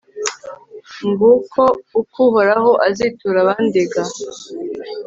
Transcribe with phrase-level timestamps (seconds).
[1.09, 1.61] nguko
[1.99, 4.01] uko uhoraho azitura abandega